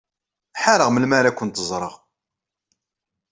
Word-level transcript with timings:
Ḥareɣ 0.63 0.89
melmi 0.91 1.15
ara 1.19 1.37
kent-ẓreɣ. 1.37 1.93